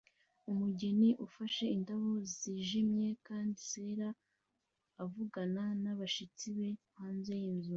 [0.51, 4.07] Umugeni ufashe indabyo zijimye kandi zera
[5.03, 7.69] avugana nabashyitsi be hanze yinzu